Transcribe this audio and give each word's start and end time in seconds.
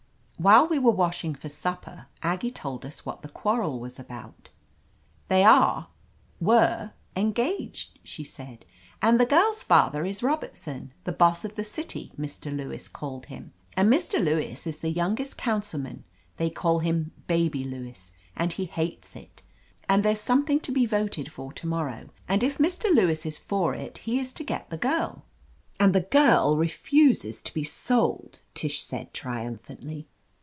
While 0.37 0.67
we 0.69 0.79
were 0.79 0.89
washing 0.89 1.35
for 1.35 1.49
supper 1.49 2.07
Aggie 2.23 2.49
told 2.49 2.83
us 2.83 3.05
what 3.05 3.21
the 3.21 3.29
quarrel 3.29 3.79
was 3.79 3.99
about. 3.99 4.49
"They 5.27 5.43
are— 5.43 5.89
^were— 6.51 6.93
engaged," 7.15 7.99
she 8.03 8.23
said, 8.23 8.65
"and 9.03 9.19
the 9.19 9.27
girl's 9.27 9.61
father 9.61 10.03
is 10.03 10.23
Robertson— 10.23 10.93
^the 11.05 11.15
boss 11.15 11.45
of 11.45 11.53
the 11.53 11.63
city, 11.63 12.11
Mr. 12.19 12.51
Lewis 12.51 12.87
called 12.87 13.27
him. 13.27 13.53
And 13.77 13.93
Mr. 13.93 14.17
Lewis 14.19 14.65
is 14.65 14.79
the 14.79 14.89
youngest 14.89 15.37
councilman— 15.37 16.05
^they 16.39 16.51
call 16.51 16.79
him 16.79 17.11
*Baby' 17.27 17.63
Lewis, 17.63 18.11
and 18.35 18.51
he 18.51 18.65
hates 18.65 19.15
it— 19.15 19.43
^and 19.87 20.01
there's 20.01 20.19
something 20.21 20.59
to 20.61 20.71
be 20.71 20.87
voted 20.87 21.31
for 21.31 21.53
to 21.53 21.67
morrow; 21.67 22.09
and 22.27 22.41
if 22.41 22.57
Mr. 22.57 22.85
Lewis 22.91 23.27
is 23.27 23.37
for 23.37 23.75
it 23.75 23.99
he 23.99 24.17
is 24.19 24.33
to 24.33 24.43
get 24.43 24.71
the 24.71 24.77
girl." 24.77 25.23
"And 25.79 25.93
the 25.93 26.01
girl 26.01 26.57
refuses 26.57 27.43
to 27.43 27.53
be 27.53 27.63
sold!" 27.63 28.41
Tish 28.55 28.83
said 28.83 29.13
triumphantly. 29.13 30.07